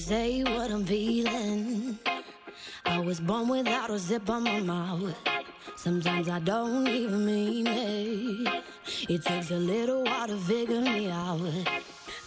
say 0.05 0.43
what 0.43 0.69
I'm 0.69 0.85
feeling. 0.85 1.97
I 2.85 2.99
was 2.99 3.19
born 3.19 3.47
without 3.49 3.89
a 3.89 3.97
zip 3.97 4.29
on 4.29 4.43
my 4.43 4.59
mouth. 4.59 5.15
Sometimes 5.77 6.29
I 6.29 6.37
don't 6.41 6.87
even 6.87 7.25
mean 7.25 7.65
it. 7.65 8.63
It 9.09 9.23
takes 9.23 9.49
a 9.49 9.57
little 9.57 10.03
while 10.03 10.27
to 10.27 10.37
figure 10.37 10.81
me 10.81 11.09
out. 11.09 11.41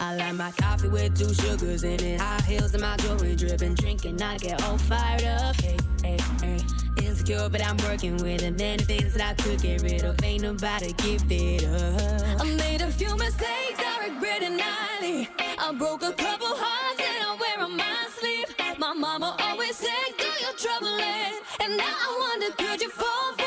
I 0.00 0.16
like 0.16 0.34
my 0.34 0.50
coffee 0.50 0.88
with 0.88 1.16
two 1.16 1.32
sugars 1.32 1.84
in 1.84 2.02
it. 2.02 2.20
High 2.20 2.42
heels 2.48 2.74
and 2.74 2.82
my 2.82 2.96
jewelry 2.96 3.36
dripping. 3.36 3.74
Drinking, 3.74 4.20
I 4.20 4.38
get 4.38 4.60
all 4.64 4.76
fired 4.76 5.22
up. 5.22 5.54
Hey, 5.60 5.76
hey, 6.02 6.18
hey. 6.42 6.58
insecure, 7.04 7.48
but 7.48 7.64
I'm 7.64 7.76
working 7.88 8.16
with 8.16 8.42
it. 8.42 8.58
Many 8.58 8.82
things 8.82 9.14
that 9.14 9.22
I 9.22 9.34
could 9.40 9.62
get 9.62 9.82
rid 9.82 10.02
of. 10.02 10.20
Ain't 10.24 10.42
nobody 10.42 10.94
give 10.94 11.22
it 11.30 11.64
up. 11.64 12.40
I 12.40 12.50
made 12.56 12.80
a 12.80 12.90
few 12.90 13.16
mistakes 13.16 13.78
I 13.78 14.08
regret 14.08 14.42
it 14.42 14.50
nightly. 14.50 15.28
I 15.60 15.72
broke 15.78 16.02
a 16.02 16.12
couple 16.12 16.48
hearts 16.48 16.87
and 21.68 21.76
now 21.76 21.84
I 21.84 22.18
wonder, 22.20 22.56
could 22.56 22.80
you 22.80 22.88
fall 22.88 23.37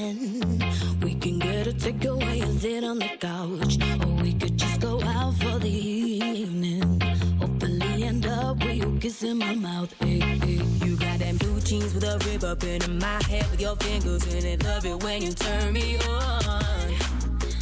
We 0.00 1.14
can 1.14 1.38
get 1.38 1.66
a 1.66 1.72
takeaway 1.72 2.42
and 2.42 2.58
sit 2.58 2.84
on 2.84 2.98
the 3.00 3.10
couch. 3.20 3.76
Or 4.06 4.22
we 4.22 4.32
could 4.32 4.56
just 4.56 4.80
go 4.80 4.98
out 5.02 5.34
for 5.34 5.58
the 5.58 5.68
evening. 5.68 7.00
Hopefully 7.38 8.04
end 8.04 8.24
up 8.26 8.64
with 8.64 8.76
you 8.76 8.98
kissing 8.98 9.36
my 9.36 9.54
mouth. 9.54 9.94
Hey, 10.00 10.20
hey. 10.20 10.62
You 10.86 10.96
got 10.96 11.18
them 11.18 11.36
blue 11.36 11.60
jeans 11.60 11.92
with 11.92 12.04
a 12.04 12.18
rib 12.26 12.44
up 12.44 12.64
in 12.64 12.98
my 12.98 13.22
head 13.28 13.46
with 13.50 13.60
your 13.60 13.76
fingers 13.76 14.26
in 14.34 14.46
it. 14.46 14.64
Love 14.64 14.86
it 14.86 15.02
when 15.02 15.20
you 15.20 15.32
turn 15.32 15.74
me 15.74 15.98
on. 16.08 16.94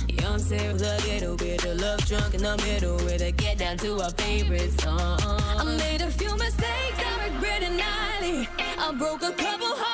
Beyonce 0.06 0.72
with 0.72 0.82
a 0.82 0.96
little 1.08 1.36
bit 1.36 1.64
of 1.64 1.80
love 1.80 2.06
drunk 2.06 2.34
in 2.34 2.42
the 2.44 2.56
middle 2.58 2.96
with 2.98 3.20
a 3.20 3.32
get 3.32 3.58
down 3.58 3.78
to 3.78 4.00
our 4.00 4.12
favorite 4.12 4.80
song. 4.80 5.18
I 5.22 5.64
made 5.64 6.02
a 6.02 6.10
few 6.10 6.36
mistakes 6.36 6.98
I 7.04 7.30
regret 7.32 7.62
it 7.64 7.72
nightly. 7.72 8.48
I 8.78 8.94
broke 8.96 9.22
a 9.22 9.32
couple 9.32 9.66
hearts 9.66 9.87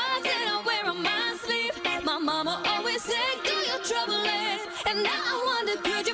mama 2.44 2.62
always 2.68 3.02
said, 3.02 3.34
"Do 3.42 3.54
your 3.68 3.78
troubling," 3.78 4.60
and 4.86 5.02
now 5.02 5.22
I 5.32 5.34
wonder, 5.46 5.76
could 5.88 6.06
you 6.06 6.13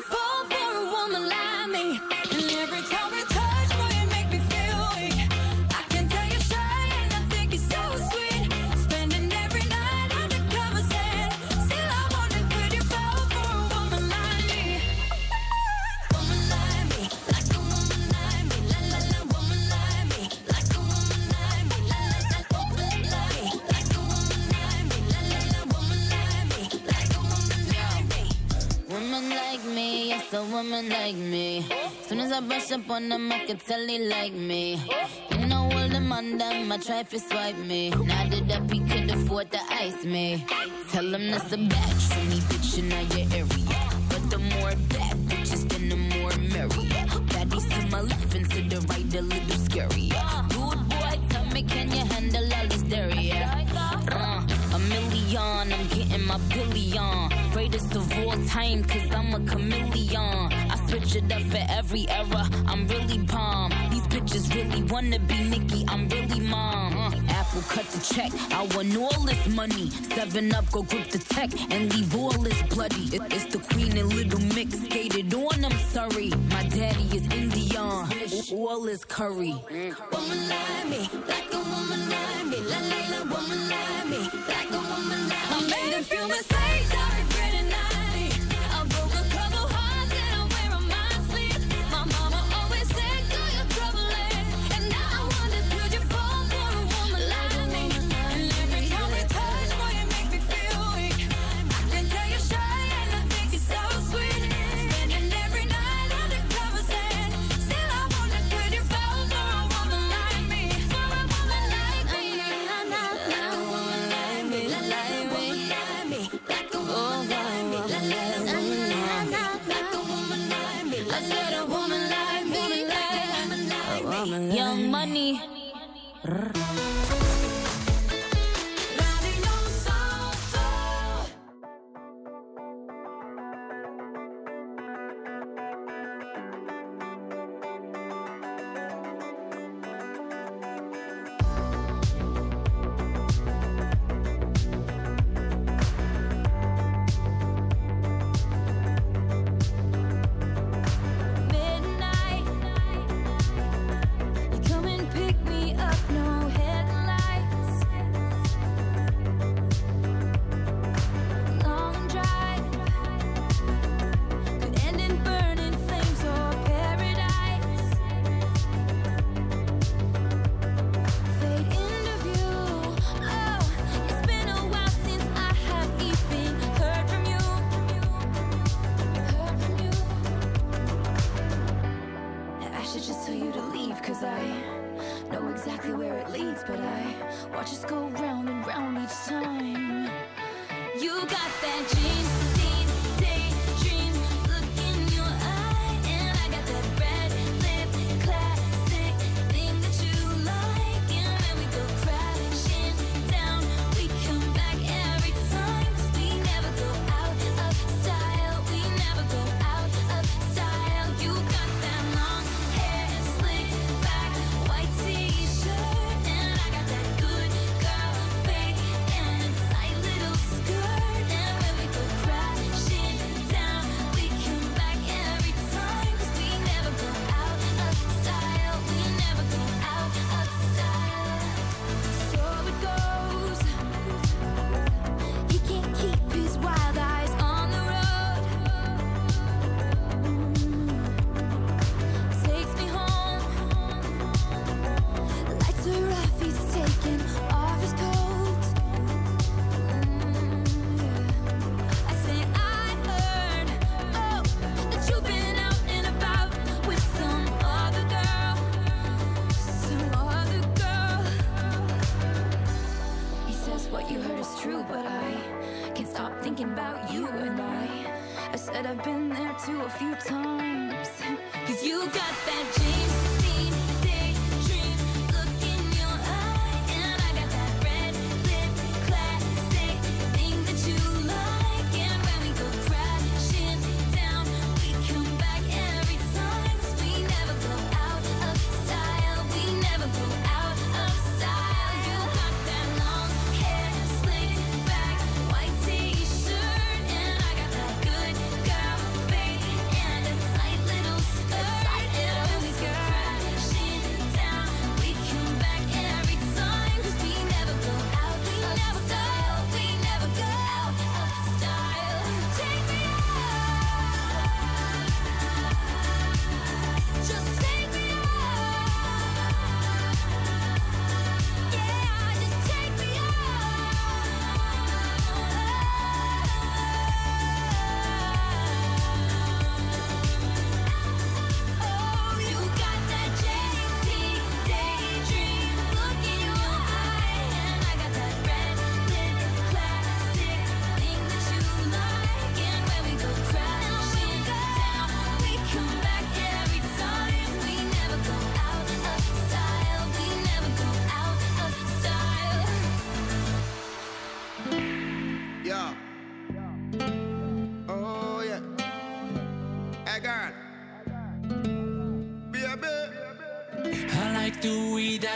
yes, 30.32 30.40
a 30.40 30.52
woman 30.52 30.88
like 30.88 31.16
me. 31.16 31.66
Soon 32.06 32.20
as 32.20 32.32
I 32.32 32.40
brush 32.40 32.70
up 32.72 32.88
on 32.90 33.08
them, 33.08 33.30
I 33.32 33.44
can 33.46 33.56
tell 33.58 33.86
they 33.86 33.98
like 33.98 34.32
me. 34.32 34.80
You 35.30 35.46
know 35.46 35.68
all 35.72 35.88
them 35.88 36.12
on 36.12 36.38
them, 36.38 36.72
I 36.72 36.78
try 36.78 37.02
to 37.02 37.18
swipe 37.18 37.56
me. 37.58 37.90
Now 37.90 38.28
that 38.28 38.50
up, 38.50 38.70
he 38.70 38.80
could 38.80 39.10
afford 39.10 39.50
to 39.52 39.60
ice 39.70 40.04
me. 40.04 40.44
Tell 40.90 41.14
him 41.14 41.30
that's 41.30 41.52
a 41.52 41.58
batch 41.58 42.02
for 42.12 42.24
me, 42.24 42.38
bitch, 42.48 42.78
in 42.78 42.90
your 42.90 43.38
area. 43.38 43.80
But 44.08 44.30
the 44.30 44.38
more 44.38 44.74
bad 44.90 45.16
bitches, 45.28 45.68
then 45.68 45.88
the 45.88 45.96
more 45.96 46.36
merrier. 46.52 47.06
Baddies 47.32 47.68
to 47.68 47.90
my 47.90 48.00
left 48.00 48.34
and 48.34 48.50
to 48.50 48.62
the 48.68 48.80
right, 48.88 49.14
a 49.14 49.22
little 49.22 49.60
scarier. 49.66 50.48
Dude, 50.48 50.88
boy, 50.88 51.18
tell 51.28 51.46
me, 51.46 51.62
can 51.62 51.90
you 51.90 52.04
handle 52.06 52.54
all 52.54 52.68
this 52.68 52.82
dairy? 52.82 53.32
Uh, 53.32 54.46
a 54.74 54.78
million, 54.78 55.72
I'm 55.72 55.88
my 56.30 56.38
billion. 56.54 57.28
Greatest 57.52 57.96
of 57.96 58.06
all 58.18 58.36
time, 58.46 58.84
cause 58.84 59.10
I'm 59.10 59.34
a 59.34 59.40
chameleon. 59.50 60.52
I 60.72 60.76
switch 60.88 61.16
it 61.16 61.32
up 61.32 61.42
for 61.42 61.62
every 61.68 62.08
era, 62.08 62.48
I'm 62.68 62.86
really 62.86 63.18
bomb. 63.18 63.70
These 63.90 64.06
bitches 64.12 64.54
really 64.54 64.82
wanna 64.84 65.18
be 65.18 65.38
Nicki, 65.52 65.84
I'm 65.88 66.08
really 66.08 66.40
mom. 66.40 66.96
Uh, 66.96 67.10
Apple 67.40 67.62
cut 67.62 67.86
the 67.86 68.00
check, 68.14 68.30
I 68.52 68.62
want 68.76 68.96
all 68.96 69.22
this 69.24 69.44
money. 69.48 69.90
Seven 70.14 70.54
up, 70.54 70.70
go 70.70 70.82
grip 70.82 71.10
the 71.10 71.18
tech 71.18 71.50
and 71.72 71.92
leave 71.94 72.14
all 72.14 72.38
this 72.48 72.62
bloody. 72.74 73.06
It- 73.16 73.32
it's 73.36 73.46
the 73.52 73.58
queen 73.58 73.96
and 73.98 74.12
little 74.14 74.40
mix 74.54 74.78
skated 74.84 75.34
on, 75.34 75.64
I'm 75.64 75.78
sorry. 75.96 76.30
My 76.54 76.62
daddy 76.78 77.06
is 77.18 77.24
Indian, 77.40 78.06
all 78.52 78.86
is 78.86 79.04
curry. 79.04 79.54
Woman 80.12 80.40
like 80.52 80.84
me, 80.92 81.00
like 81.32 81.52
a 81.52 81.60
woman 81.72 82.02
like 82.14 82.44
me, 82.50 82.58
la 82.70 82.78
la 82.92 83.00
la, 83.12 83.20
woman 83.34 83.60
like 83.72 84.06
me, 84.12 84.39
feel 86.10 86.26
myself. 86.26 86.59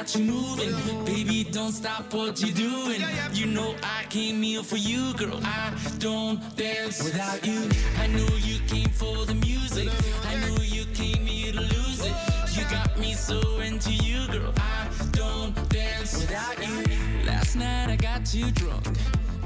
That 0.04 0.18
you're 0.18 0.26
moving. 0.26 1.04
Baby, 1.04 1.44
don't 1.50 1.72
stop 1.72 2.12
what 2.12 2.40
you're 2.40 2.54
doing. 2.54 3.00
You 3.32 3.46
know 3.46 3.74
I 3.82 4.04
came 4.10 4.42
here 4.42 4.62
for 4.62 4.76
you, 4.76 5.14
girl. 5.14 5.40
I 5.42 5.72
don't 5.98 6.38
dance 6.56 7.02
without 7.02 7.46
you. 7.46 7.68
I 7.98 8.06
know 8.08 8.28
you 8.38 8.58
came 8.66 8.90
for 8.90 9.24
the 9.24 9.34
music. 9.34 9.88
I 10.26 10.34
know 10.40 10.56
you 10.62 10.84
came 10.94 11.24
here 11.26 11.52
to 11.52 11.60
lose 11.60 12.00
it. 12.04 12.14
You 12.52 12.64
got 12.70 12.98
me 12.98 13.14
so 13.14 13.40
into 13.60 13.92
you, 13.92 14.26
girl. 14.28 14.52
I 14.58 14.88
don't 15.12 15.54
dance 15.70 16.20
without 16.20 16.58
you. 16.66 16.84
Last 17.24 17.56
night 17.56 17.88
I 17.88 17.96
got 17.96 18.26
too 18.26 18.50
drunk. 18.50 18.86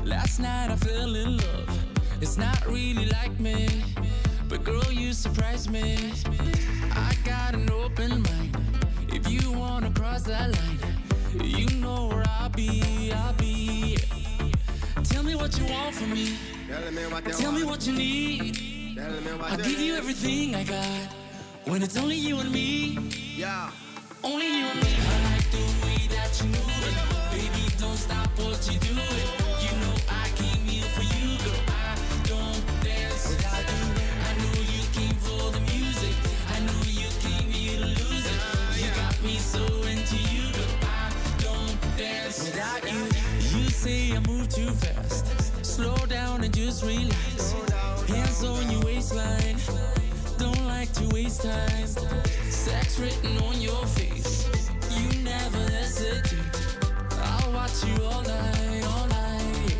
Last 0.05 0.41
night 0.41 0.71
I 0.71 0.77
fell 0.77 1.15
in 1.15 1.37
love. 1.37 1.79
It's 2.21 2.37
not 2.37 2.67
really 2.67 3.07
like 3.07 3.39
me. 3.39 3.85
But 4.49 4.65
girl, 4.65 4.91
you 4.91 5.13
surprised 5.13 5.71
me. 5.71 6.13
Cross 10.19 10.27
that 10.27 10.51
line, 10.51 11.45
you 11.45 11.67
know 11.81 12.09
where 12.09 12.25
I'll 12.41 12.49
be. 12.49 13.13
I'll 13.13 13.33
be. 13.35 13.97
Tell 15.05 15.23
me 15.23 15.35
what 15.35 15.59
you 15.59 15.67
want 15.67 15.95
from 15.95 16.13
me. 16.13 16.37
Tell 16.69 16.93
me 16.93 17.03
what 17.07 17.27
you 17.27 17.33
Tell 17.33 17.53
me 17.53 17.65
want. 17.65 17.71
what 17.79 17.87
you 17.87 17.93
need. 17.93 18.97
Tell 18.97 19.11
me 19.11 19.33
what 19.39 19.53
I'll 19.53 19.57
give 19.59 19.81
you 19.81 19.95
everything 19.95 20.55
I 20.55 20.65
got. 20.65 21.13
When 21.65 21.83
it's 21.83 21.97
only 21.97 22.17
you 22.17 22.39
and 22.41 22.51
me. 22.51 22.99
Yeah. 23.37 23.71
Only 24.25 24.47
you 24.47 24.65
and 24.67 24.81
me. 24.81 24.95
I 24.99 25.35
like 25.35 25.51
the 25.51 25.65
way 25.85 26.01
that 26.17 26.41
you 26.41 26.47
move 26.49 26.83
it. 26.89 27.33
Baby, 27.33 27.77
don't 27.79 27.97
stop 27.97 28.29
what 28.39 28.73
you 28.73 28.79
do 28.81 29.18
and 46.49 46.57
just 46.57 46.83
relax. 46.83 47.53
Hands 48.09 48.45
on 48.45 48.71
your 48.71 48.83
waistline. 48.83 49.57
Don't 50.39 50.65
like 50.67 50.91
to 50.95 51.07
waste 51.09 51.43
time. 51.43 51.87
Sex 52.49 52.99
written 52.99 53.37
on 53.43 53.61
your 53.61 53.85
face. 53.87 54.49
You 54.91 55.23
never 55.23 55.59
hesitate. 55.71 56.39
I'll 57.13 57.53
watch 57.53 57.85
you 57.85 58.03
all 58.05 58.23
night, 58.23 58.85
all 58.93 59.07
night. 59.09 59.77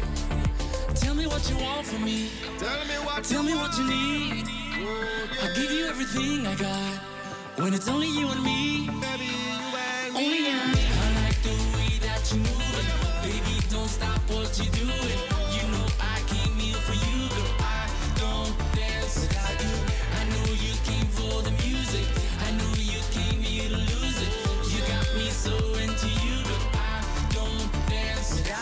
Tell 0.95 1.15
me 1.15 1.27
what 1.27 1.49
you 1.49 1.57
want 1.57 1.87
from 1.87 2.05
me. 2.05 2.31
Tell 2.59 2.85
me 2.91 2.97
what 3.07 3.25
Tell 3.25 3.43
you 3.43 3.49
me 3.49 3.55
what 3.55 3.77
you 3.79 3.85
need. 3.85 4.45
Mm-hmm. 4.45 5.45
I'll 5.45 5.55
give 5.55 5.71
you 5.71 5.87
everything 5.87 6.47
I 6.47 6.55
got. 6.55 7.01
When 7.57 7.73
it's 7.73 7.89
only 7.89 8.09
you 8.09 8.29
and 8.29 8.43
me. 8.43 8.91
Only 10.15 10.39
you 10.39 10.57
and 10.65 10.73
me. 10.73 10.85
I 10.93 11.25
like 11.25 11.41
the 11.43 11.57
way 11.77 11.93
that 12.07 12.23
you 12.31 12.39
move 12.41 12.75
it. 12.81 13.23
Baby, 13.23 13.57
don't 13.71 13.89
stop 13.89 14.21
what 14.29 14.59
you're 14.59 14.75
doing. 14.75 15.28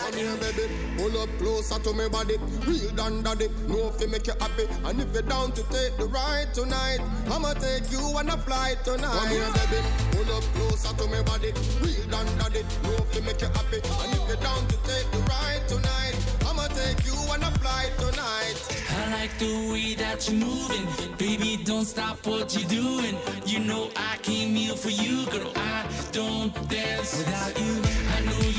Come 0.07 0.19
here, 0.19 0.37
baby. 0.37 0.73
Pull 0.95 1.21
up 1.21 1.29
closer 1.37 1.79
to 1.79 1.91
me 1.91 2.07
body. 2.07 2.37
Real 2.65 2.91
down 2.91 3.23
daddy. 3.23 3.49
Know 3.67 3.91
if 3.93 3.99
you 3.99 4.07
make 4.07 4.25
you 4.25 4.33
happy. 4.39 4.63
And 4.85 5.01
if 5.01 5.11
you're 5.11 5.21
down 5.23 5.51
to 5.51 5.63
take 5.63 5.97
the 5.97 6.05
ride 6.05 6.53
tonight, 6.53 6.99
I'ma 7.29 7.53
take 7.55 7.91
you 7.91 7.99
on 8.15 8.29
a 8.29 8.37
flight 8.37 8.77
tonight. 8.85 9.11
Come 9.11 9.27
here, 9.27 9.51
baby. 9.51 9.83
Pull 10.11 10.37
up 10.37 10.43
closer 10.55 10.95
to 10.95 11.07
me 11.11 11.21
body. 11.23 11.51
Real 11.81 12.07
down 12.07 12.25
daddy. 12.39 12.63
Know 12.83 12.95
if 13.03 13.15
you 13.15 13.21
make 13.23 13.41
you 13.41 13.47
happy. 13.47 13.83
And 13.83 14.13
if 14.15 14.27
you're 14.29 14.37
down 14.37 14.65
to 14.67 14.77
take 14.87 15.11
the 15.11 15.19
ride 15.27 15.67
tonight, 15.67 16.15
I'ma 16.47 16.67
take 16.67 17.05
you 17.05 17.17
on 17.27 17.43
a 17.43 17.51
flight 17.59 17.91
tonight. 17.99 18.55
I 18.89 19.11
like 19.11 19.37
the 19.39 19.71
way 19.73 19.93
that 19.95 20.29
you're 20.29 20.39
moving. 20.39 20.87
Baby, 21.17 21.59
don't 21.65 21.83
stop 21.83 22.25
what 22.25 22.55
you're 22.55 22.69
doing. 22.69 23.17
You 23.45 23.59
know 23.59 23.89
I 23.97 24.15
came 24.21 24.55
here 24.55 24.75
for 24.75 24.89
you, 24.89 25.25
girl. 25.25 25.51
I 25.57 25.85
don't 26.13 26.53
dance 26.69 27.17
without 27.17 27.59
you. 27.59 27.81
I 28.15 28.21
know 28.23 28.39
you 28.47 28.56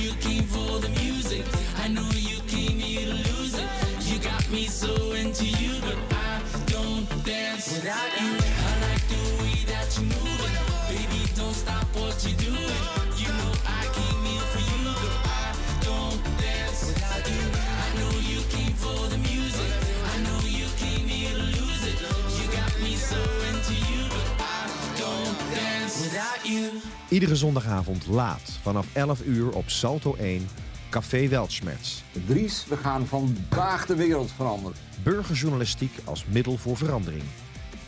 me 4.50 4.66
so 4.66 5.12
into 5.12 5.44
you, 5.44 5.80
girl. 5.80 5.98
I 6.12 6.40
don't 6.66 7.06
dance 7.24 7.72
without 7.74 8.10
you. 8.20 8.32
I 8.32 8.72
like 8.86 9.04
the 9.08 9.22
way 9.42 9.56
that 9.72 9.88
you're 9.96 10.08
moving. 10.08 10.56
Baby, 10.88 11.20
don't 11.36 11.54
stop 11.54 11.84
what 11.94 12.16
you're 12.24 12.36
doing. 12.36 12.82
You 13.22 13.28
know 13.28 13.52
I 13.66 13.84
came 13.98 14.22
here 14.24 14.46
for 14.52 14.62
you, 14.72 14.84
girl. 14.84 15.20
I 15.24 15.52
don't 15.84 16.20
dance 16.40 16.80
without 16.88 17.24
you. 17.28 17.44
I 17.84 17.88
know 17.98 18.12
you 18.32 18.40
came 18.48 18.74
for 18.74 19.08
the 19.12 19.18
music. 19.18 19.72
I 20.12 20.16
know 20.24 20.40
you 20.48 20.66
came 20.82 21.06
here 21.06 21.34
to 21.34 21.44
lose 21.58 21.82
it. 21.90 21.98
You 22.38 22.44
got 22.58 22.72
me 22.80 22.96
so 22.96 23.20
into 23.50 23.74
you, 23.90 24.02
but 24.08 24.28
I 24.40 24.64
don't 25.02 25.38
dance 25.52 25.94
without 26.04 26.40
you. 26.46 26.70
Iedere 27.08 27.34
zondagavond 27.36 28.06
laat 28.06 28.58
vanaf 28.62 28.86
11 28.92 29.24
uur 29.24 29.54
op 29.54 29.70
Salto 29.70 30.14
1, 30.14 30.48
Café 30.90 31.28
Weltschmerz. 31.28 32.02
Dries, 32.26 32.66
we 32.68 32.76
gaan 32.76 33.06
vandaag 33.06 33.86
de 33.86 33.94
wereld 33.94 34.32
veranderen. 34.32 34.76
Burgerjournalistiek 35.02 35.92
als 36.04 36.24
middel 36.24 36.56
voor 36.56 36.76
verandering. 36.76 37.22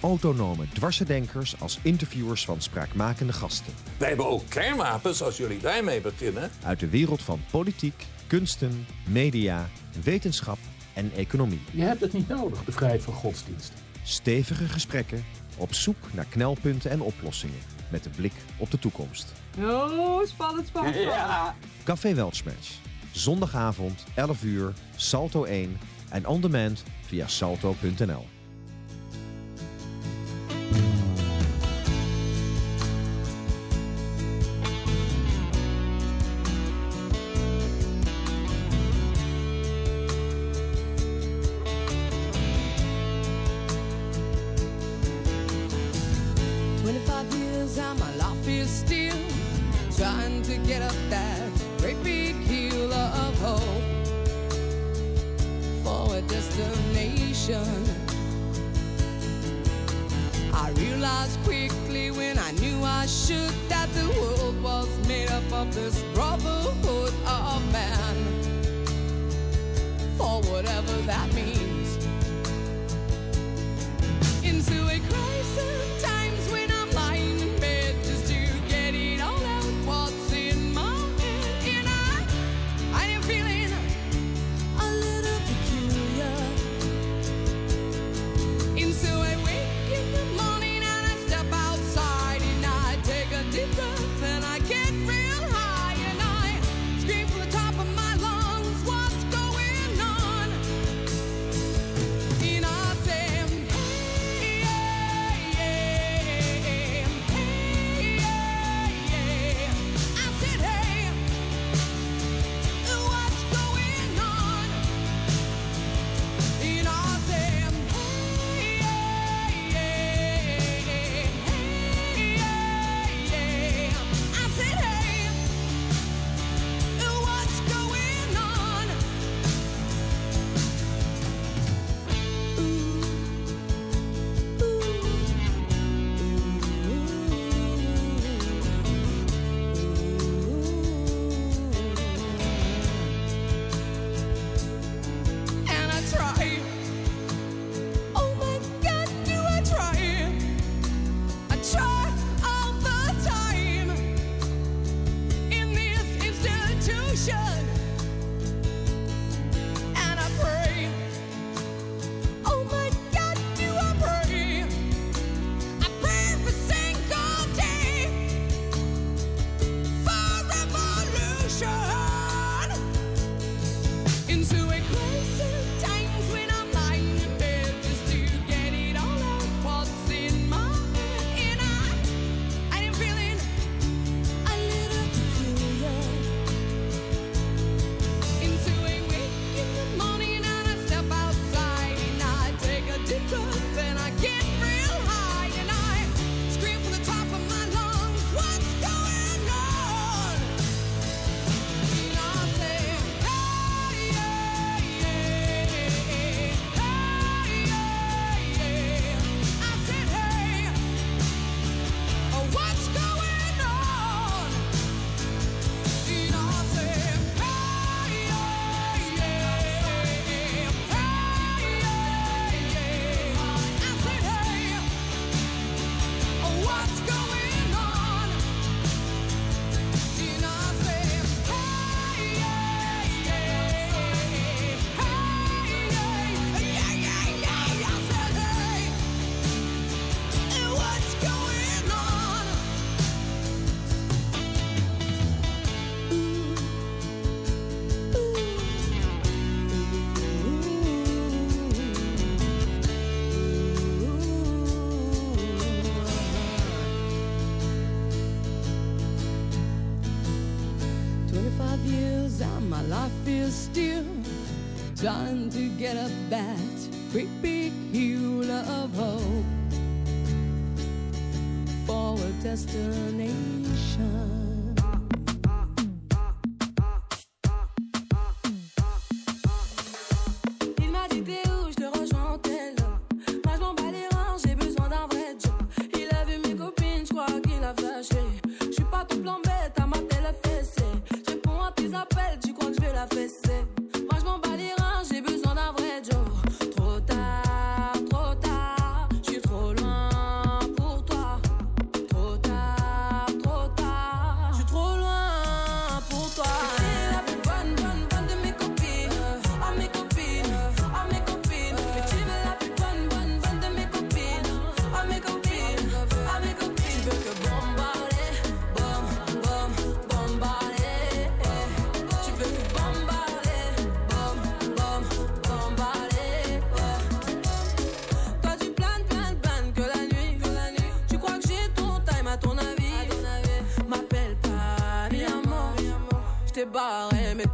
Autonome 0.00 0.68
dwarsendenkers 0.68 1.60
als 1.60 1.78
interviewers 1.82 2.44
van 2.44 2.60
spraakmakende 2.60 3.32
gasten. 3.32 3.72
Wij 3.96 4.08
hebben 4.08 4.28
ook 4.28 4.42
kernwapens 4.48 5.22
als 5.22 5.36
jullie 5.36 5.58
daarmee 5.58 6.00
beginnen. 6.00 6.50
Uit 6.64 6.80
de 6.80 6.88
wereld 6.88 7.22
van 7.22 7.40
politiek, 7.50 8.06
kunsten, 8.26 8.86
media, 9.08 9.68
wetenschap 10.04 10.58
en 10.94 11.12
economie. 11.16 11.62
Je 11.70 11.82
hebt 11.82 12.00
het 12.00 12.12
niet 12.12 12.28
nodig, 12.28 12.64
de 12.64 12.72
vrijheid 12.72 13.02
van 13.02 13.14
godsdienst. 13.14 13.72
Stevige 14.02 14.68
gesprekken 14.68 15.24
op 15.56 15.74
zoek 15.74 16.12
naar 16.12 16.26
knelpunten 16.28 16.90
en 16.90 17.00
oplossingen. 17.00 17.60
Met 17.90 18.06
een 18.06 18.12
blik 18.16 18.34
op 18.56 18.70
de 18.70 18.78
toekomst. 18.78 19.32
Oh, 19.58 20.26
spannend, 20.26 20.66
spannend. 20.66 20.96
spannend. 20.96 21.54
Café 21.84 22.14
Weltschmerz. 22.14 22.78
Zondagavond, 23.12 24.04
11 24.14 24.44
uur, 24.44 24.72
Salto 24.96 25.44
1 25.44 25.78
en 26.10 26.26
on 26.26 26.40
demand 26.40 26.82
via 27.08 27.28
salto.nl. 27.28 28.39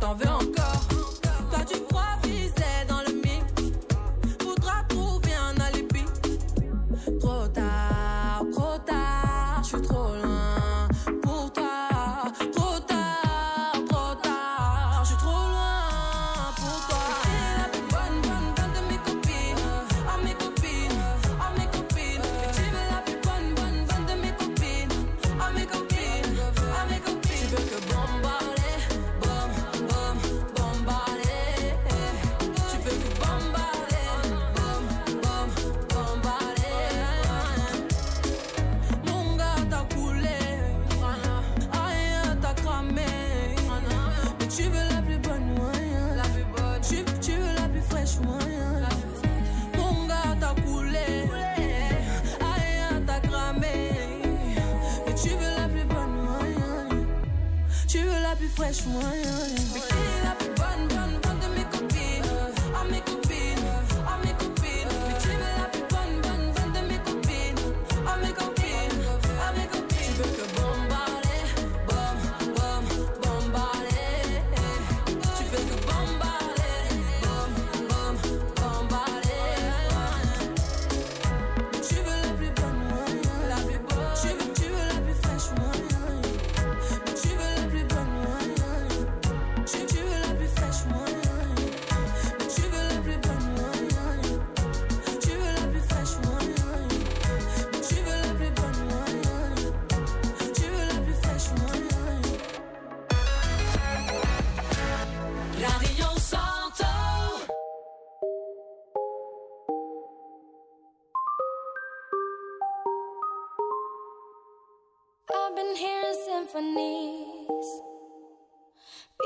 t'en 0.00 0.14
veux 0.14 0.35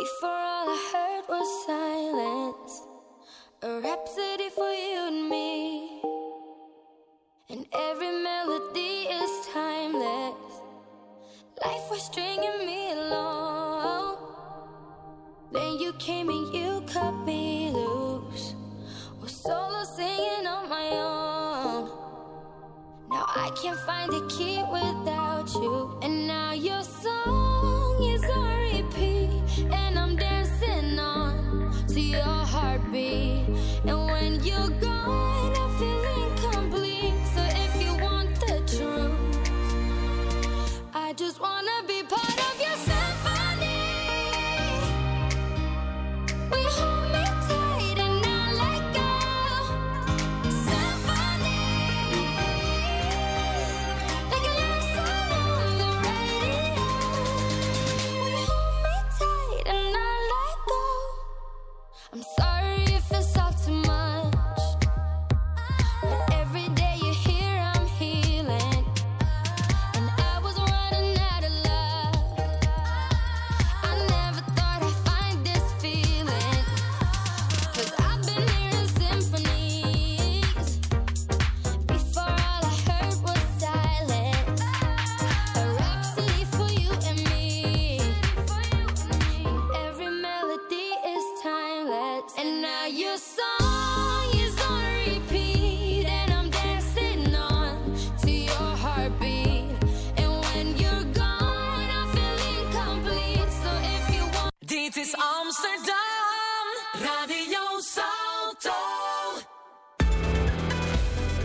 Before 0.01 0.31
all 0.31 0.67
I 0.71 0.91
heard 0.93 1.29
was 1.29 1.67
silence. 1.67 1.90